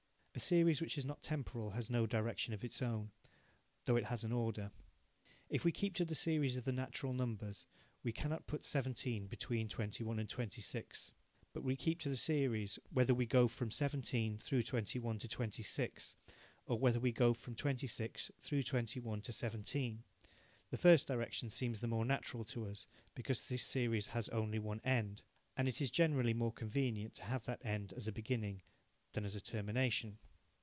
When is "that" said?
27.45-27.63